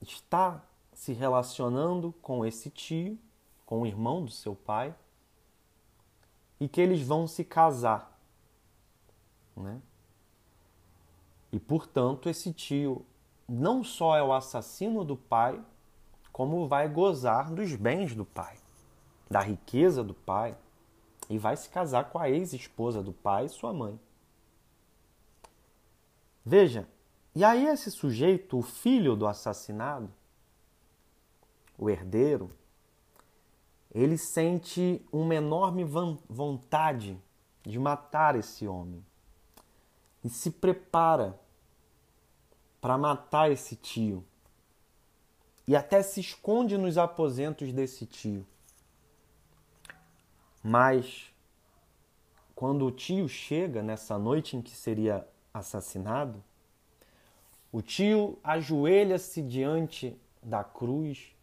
está 0.00 0.62
se 0.92 1.12
relacionando 1.12 2.12
com 2.22 2.44
esse 2.44 2.70
tio, 2.70 3.18
com 3.72 3.80
o 3.80 3.86
irmão 3.86 4.22
do 4.22 4.30
seu 4.30 4.54
pai, 4.54 4.94
e 6.60 6.68
que 6.68 6.78
eles 6.78 7.00
vão 7.00 7.26
se 7.26 7.42
casar. 7.42 8.20
Né? 9.56 9.80
E 11.50 11.58
portanto, 11.58 12.28
esse 12.28 12.52
tio 12.52 13.02
não 13.48 13.82
só 13.82 14.14
é 14.14 14.22
o 14.22 14.34
assassino 14.34 15.06
do 15.06 15.16
pai, 15.16 15.58
como 16.30 16.68
vai 16.68 16.86
gozar 16.86 17.50
dos 17.50 17.74
bens 17.74 18.14
do 18.14 18.26
pai, 18.26 18.58
da 19.30 19.40
riqueza 19.40 20.04
do 20.04 20.12
pai, 20.12 20.54
e 21.30 21.38
vai 21.38 21.56
se 21.56 21.70
casar 21.70 22.10
com 22.10 22.18
a 22.18 22.28
ex-esposa 22.28 23.02
do 23.02 23.14
pai, 23.14 23.48
sua 23.48 23.72
mãe. 23.72 23.98
Veja, 26.44 26.86
e 27.34 27.42
aí 27.42 27.64
esse 27.64 27.90
sujeito, 27.90 28.58
o 28.58 28.62
filho 28.62 29.16
do 29.16 29.26
assassinado, 29.26 30.12
o 31.78 31.88
herdeiro, 31.88 32.50
ele 33.94 34.16
sente 34.16 35.04
uma 35.12 35.34
enorme 35.34 35.84
vontade 35.84 37.20
de 37.62 37.78
matar 37.78 38.34
esse 38.36 38.66
homem 38.66 39.04
e 40.24 40.30
se 40.30 40.50
prepara 40.50 41.38
para 42.80 42.96
matar 42.96 43.50
esse 43.50 43.76
tio 43.76 44.24
e 45.66 45.76
até 45.76 46.02
se 46.02 46.20
esconde 46.20 46.76
nos 46.76 46.96
aposentos 46.98 47.72
desse 47.72 48.06
tio. 48.06 48.46
Mas 50.62 51.30
quando 52.54 52.86
o 52.86 52.90
tio 52.90 53.28
chega 53.28 53.82
nessa 53.82 54.18
noite 54.18 54.56
em 54.56 54.62
que 54.62 54.74
seria 54.74 55.26
assassinado, 55.52 56.42
o 57.70 57.82
tio 57.82 58.38
ajoelha-se 58.42 59.42
diante 59.42 60.18
da 60.42 60.64
cruz 60.64 61.34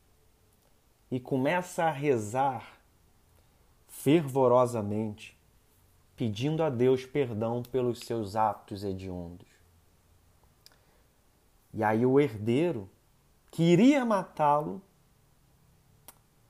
e 1.11 1.19
começa 1.19 1.85
a 1.85 1.91
rezar 1.91 2.79
fervorosamente, 3.87 5.37
pedindo 6.15 6.63
a 6.63 6.69
Deus 6.69 7.05
perdão 7.05 7.63
pelos 7.63 7.99
seus 7.99 8.35
atos 8.35 8.83
hediondos. 8.83 9.47
E 11.73 11.83
aí 11.83 12.05
o 12.05 12.19
herdeiro 12.19 12.89
que 13.51 13.63
iria 13.63 14.05
matá-lo, 14.05 14.81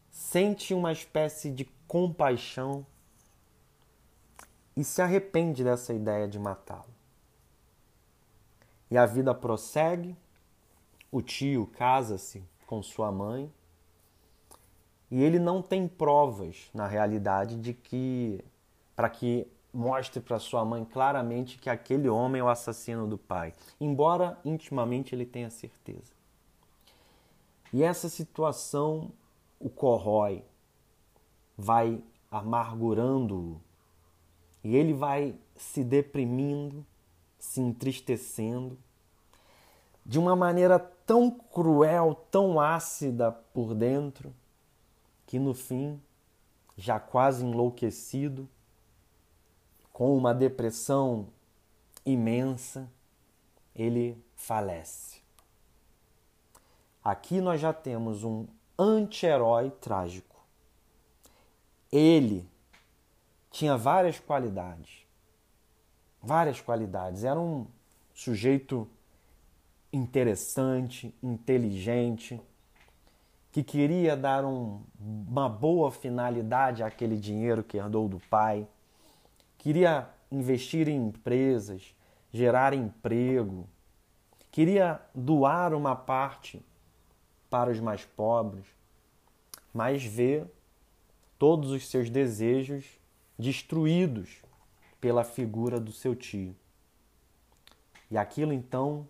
sente 0.09 0.73
uma 0.73 0.91
espécie 0.91 1.49
de 1.49 1.65
compaixão 1.87 2.85
e 4.75 4.83
se 4.83 5.01
arrepende 5.01 5.63
dessa 5.63 5.93
ideia 5.93 6.27
de 6.27 6.37
matá-lo. 6.37 6.93
E 8.91 8.97
a 8.97 9.05
vida 9.05 9.33
prossegue, 9.33 10.15
o 11.11 11.21
tio 11.21 11.67
casa-se 11.67 12.43
com 12.67 12.83
sua 12.83 13.11
mãe 13.11 13.51
e 15.11 15.23
ele 15.23 15.39
não 15.39 15.61
tem 15.61 15.87
provas, 15.87 16.69
na 16.73 16.87
realidade, 16.87 17.55
de 17.55 17.73
que 17.73 18.43
para 18.95 19.09
que 19.09 19.47
mostre 19.73 20.19
para 20.19 20.39
sua 20.39 20.65
mãe 20.65 20.83
claramente 20.83 21.57
que 21.57 21.69
aquele 21.69 22.09
homem 22.09 22.41
é 22.41 22.43
o 22.43 22.49
assassino 22.49 23.07
do 23.07 23.17
pai, 23.17 23.53
embora 23.79 24.37
intimamente 24.43 25.15
ele 25.15 25.25
tenha 25.25 25.49
certeza. 25.49 26.11
E 27.71 27.83
essa 27.83 28.09
situação 28.09 29.11
o 29.59 29.69
corrói, 29.69 30.43
vai 31.57 32.01
amargurando-o, 32.31 33.59
e 34.63 34.75
ele 34.75 34.93
vai 34.93 35.35
se 35.55 35.83
deprimindo, 35.83 36.85
se 37.37 37.59
entristecendo, 37.59 38.77
de 40.05 40.17
uma 40.17 40.35
maneira 40.35 40.79
tão 40.79 41.29
cruel, 41.29 42.15
tão 42.31 42.59
ácida 42.59 43.31
por 43.31 43.75
dentro, 43.75 44.33
que 45.29 45.37
no 45.37 45.53
fim, 45.53 46.01
já 46.75 46.99
quase 46.99 47.45
enlouquecido, 47.45 48.49
com 49.93 50.17
uma 50.17 50.33
depressão 50.33 51.27
imensa, 52.03 52.91
ele 53.75 54.17
falece. 54.35 55.21
Aqui 57.03 57.41
nós 57.41 57.61
já 57.61 57.71
temos 57.71 58.23
um 58.23 58.47
anti-herói 58.75 59.69
trágico. 59.69 60.43
Ele 61.91 62.49
tinha 63.51 63.77
várias 63.77 64.19
qualidades. 64.19 65.05
Várias 66.23 66.59
qualidades. 66.59 67.23
Era 67.23 67.39
um 67.39 67.67
sujeito 68.15 68.89
interessante, 69.93 71.13
inteligente, 71.21 72.41
que 73.51 73.63
queria 73.63 74.15
dar 74.15 74.45
um, 74.45 74.83
uma 74.99 75.49
boa 75.49 75.91
finalidade 75.91 76.83
àquele 76.83 77.17
dinheiro 77.17 77.63
que 77.63 77.77
herdou 77.77 78.07
do 78.07 78.19
pai, 78.29 78.67
queria 79.57 80.07
investir 80.31 80.87
em 80.87 81.07
empresas, 81.07 81.95
gerar 82.31 82.73
emprego, 82.73 83.67
queria 84.51 85.01
doar 85.15 85.73
uma 85.73 85.95
parte 85.95 86.63
para 87.49 87.71
os 87.71 87.79
mais 87.79 88.05
pobres, 88.05 88.65
mas 89.73 90.03
vê 90.03 90.45
todos 91.39 91.71
os 91.71 91.87
seus 91.87 92.09
desejos 92.09 92.85
destruídos 93.37 94.41
pela 95.01 95.23
figura 95.23 95.79
do 95.79 95.91
seu 95.91 96.15
tio. 96.15 96.55
E 98.11 98.17
aquilo 98.17 98.53
então 98.53 99.07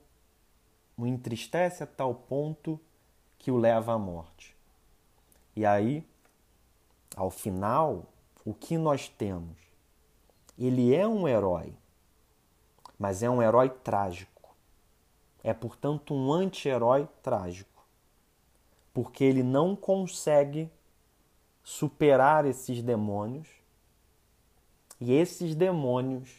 o 0.95 1.07
entristece 1.07 1.83
a 1.83 1.87
tal 1.87 2.13
ponto 2.13 2.79
que 3.39 3.49
o 3.49 3.57
leva 3.57 3.93
à 3.93 3.97
morte. 3.97 4.55
E 5.55 5.65
aí, 5.65 6.05
ao 7.15 7.31
final, 7.31 8.05
o 8.45 8.53
que 8.53 8.77
nós 8.77 9.09
temos? 9.09 9.57
Ele 10.57 10.93
é 10.93 11.07
um 11.07 11.27
herói, 11.27 11.73
mas 12.99 13.23
é 13.23 13.29
um 13.29 13.41
herói 13.41 13.69
trágico. 13.69 14.55
É, 15.41 15.53
portanto, 15.53 16.13
um 16.13 16.33
anti-herói 16.33 17.07
trágico, 17.23 17.85
porque 18.93 19.23
ele 19.23 19.41
não 19.41 19.75
consegue 19.75 20.69
superar 21.63 22.45
esses 22.45 22.83
demônios 22.83 23.47
e 24.99 25.13
esses 25.13 25.55
demônios, 25.55 26.29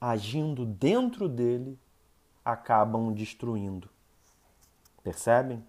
agindo 0.00 0.64
dentro 0.64 1.28
dele, 1.28 1.76
acabam 2.44 3.12
destruindo. 3.12 3.90
Percebem? 5.02 5.64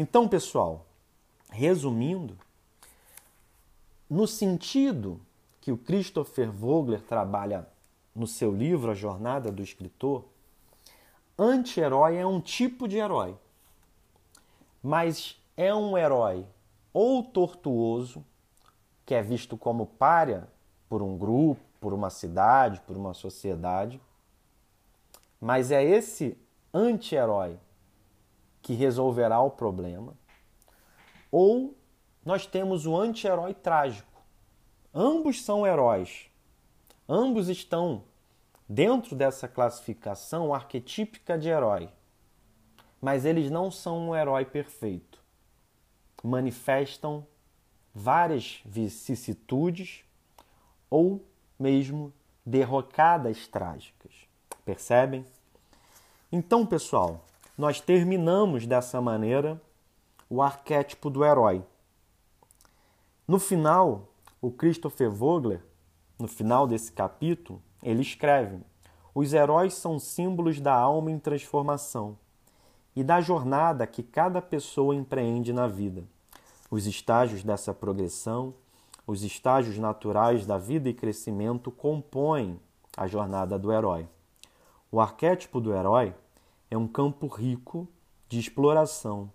Então, 0.00 0.28
pessoal, 0.28 0.86
resumindo, 1.50 2.38
no 4.08 4.28
sentido 4.28 5.20
que 5.60 5.72
o 5.72 5.76
Christopher 5.76 6.52
Vogler 6.52 7.02
trabalha 7.02 7.66
no 8.14 8.24
seu 8.24 8.54
livro 8.54 8.92
A 8.92 8.94
Jornada 8.94 9.50
do 9.50 9.60
Escritor, 9.60 10.24
anti-herói 11.36 12.16
é 12.16 12.24
um 12.24 12.40
tipo 12.40 12.86
de 12.86 12.96
herói, 12.96 13.36
mas 14.80 15.36
é 15.56 15.74
um 15.74 15.98
herói 15.98 16.46
ou 16.92 17.24
tortuoso, 17.24 18.24
que 19.04 19.16
é 19.16 19.20
visto 19.20 19.56
como 19.56 19.84
párea 19.84 20.46
por 20.88 21.02
um 21.02 21.18
grupo, 21.18 21.60
por 21.80 21.92
uma 21.92 22.08
cidade, 22.08 22.80
por 22.82 22.96
uma 22.96 23.14
sociedade, 23.14 24.00
mas 25.40 25.72
é 25.72 25.82
esse 25.82 26.38
anti-herói 26.72 27.58
que 28.68 28.74
resolverá 28.74 29.40
o 29.40 29.50
problema, 29.50 30.12
ou 31.32 31.74
nós 32.22 32.44
temos 32.44 32.84
o 32.84 32.94
anti-herói 32.94 33.54
trágico. 33.54 34.22
Ambos 34.92 35.42
são 35.42 35.66
heróis. 35.66 36.30
Ambos 37.08 37.48
estão 37.48 38.04
dentro 38.68 39.16
dessa 39.16 39.48
classificação 39.48 40.52
arquetípica 40.52 41.38
de 41.38 41.48
herói. 41.48 41.88
Mas 43.00 43.24
eles 43.24 43.50
não 43.50 43.70
são 43.70 44.10
um 44.10 44.14
herói 44.14 44.44
perfeito. 44.44 45.18
Manifestam 46.22 47.26
várias 47.94 48.60
vicissitudes 48.66 50.04
ou 50.90 51.26
mesmo 51.58 52.12
derrocadas 52.44 53.48
trágicas. 53.48 54.12
Percebem? 54.62 55.24
Então, 56.30 56.66
pessoal, 56.66 57.24
nós 57.58 57.80
terminamos 57.80 58.68
dessa 58.68 59.00
maneira 59.00 59.60
o 60.30 60.40
arquétipo 60.40 61.10
do 61.10 61.24
herói. 61.24 61.64
No 63.26 63.40
final, 63.40 64.12
o 64.40 64.48
Christopher 64.48 65.10
Vogler, 65.10 65.60
no 66.16 66.28
final 66.28 66.68
desse 66.68 66.92
capítulo, 66.92 67.60
ele 67.82 68.00
escreve: 68.00 68.60
Os 69.12 69.32
heróis 69.32 69.74
são 69.74 69.98
símbolos 69.98 70.60
da 70.60 70.72
alma 70.72 71.10
em 71.10 71.18
transformação 71.18 72.16
e 72.94 73.02
da 73.02 73.20
jornada 73.20 73.88
que 73.88 74.04
cada 74.04 74.40
pessoa 74.40 74.94
empreende 74.94 75.52
na 75.52 75.66
vida. 75.66 76.04
Os 76.70 76.86
estágios 76.86 77.42
dessa 77.42 77.74
progressão, 77.74 78.54
os 79.04 79.24
estágios 79.24 79.78
naturais 79.78 80.46
da 80.46 80.58
vida 80.58 80.88
e 80.88 80.94
crescimento 80.94 81.72
compõem 81.72 82.60
a 82.96 83.08
jornada 83.08 83.58
do 83.58 83.72
herói. 83.72 84.08
O 84.92 85.00
arquétipo 85.00 85.60
do 85.60 85.74
herói 85.74 86.14
é 86.70 86.76
um 86.76 86.86
campo 86.86 87.26
rico 87.26 87.88
de 88.28 88.38
exploração 88.38 89.30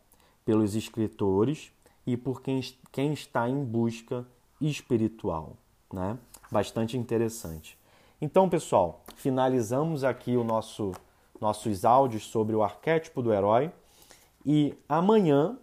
pelos 0.45 0.75
escritores 0.75 1.71
e 2.05 2.17
por 2.17 2.41
quem, 2.41 2.61
quem 2.91 3.13
está 3.13 3.49
em 3.49 3.63
busca 3.63 4.25
espiritual. 4.59 5.57
Né? 5.91 6.17
Bastante 6.51 6.97
interessante. 6.97 7.77
Então, 8.21 8.49
pessoal, 8.49 9.03
finalizamos 9.15 10.03
aqui 10.03 10.37
o 10.37 10.43
nosso 10.43 10.93
nossos 11.43 11.83
áudios 11.83 12.23
sobre 12.23 12.55
o 12.55 12.63
arquétipo 12.63 13.21
do 13.21 13.33
herói 13.33 13.69
e 14.45 14.73
amanhã 14.87 15.57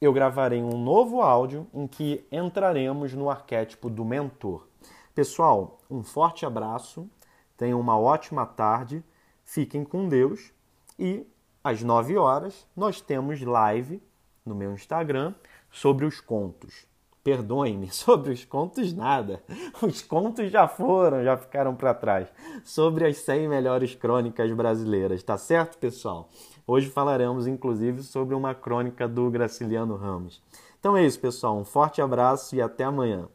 eu 0.00 0.12
gravarei 0.12 0.62
um 0.62 0.78
novo 0.78 1.20
áudio 1.20 1.66
em 1.74 1.88
que 1.88 2.24
entraremos 2.30 3.12
no 3.14 3.28
arquétipo 3.28 3.90
do 3.90 4.04
mentor. 4.04 4.68
Pessoal, 5.12 5.78
um 5.90 6.04
forte 6.04 6.46
abraço, 6.46 7.10
tenham 7.56 7.80
uma 7.80 7.98
ótima 7.98 8.46
tarde, 8.46 9.02
fiquem 9.44 9.84
com 9.84 10.08
Deus 10.08 10.52
e 10.98 11.26
às 11.62 11.82
9 11.82 12.16
horas 12.16 12.66
nós 12.76 13.00
temos 13.00 13.40
live 13.40 14.02
no 14.44 14.54
meu 14.54 14.72
Instagram 14.72 15.34
sobre 15.70 16.04
os 16.04 16.20
contos. 16.20 16.86
Perdoem-me, 17.22 17.88
sobre 17.92 18.32
os 18.32 18.44
contos 18.44 18.92
nada. 18.92 19.42
Os 19.80 20.02
contos 20.02 20.50
já 20.50 20.68
foram, 20.68 21.24
já 21.24 21.36
ficaram 21.36 21.74
para 21.74 21.94
trás. 21.94 22.28
Sobre 22.62 23.06
as 23.06 23.16
100 23.18 23.48
melhores 23.48 23.94
crônicas 23.94 24.52
brasileiras, 24.52 25.22
tá 25.22 25.38
certo, 25.38 25.78
pessoal? 25.78 26.28
Hoje 26.66 26.90
falaremos 26.90 27.46
inclusive 27.46 28.02
sobre 28.02 28.34
uma 28.34 28.54
crônica 28.54 29.08
do 29.08 29.30
Graciliano 29.30 29.96
Ramos. 29.96 30.42
Então 30.78 30.96
é 30.96 31.04
isso, 31.04 31.18
pessoal. 31.18 31.56
Um 31.56 31.64
forte 31.64 32.02
abraço 32.02 32.54
e 32.54 32.60
até 32.60 32.84
amanhã. 32.84 33.28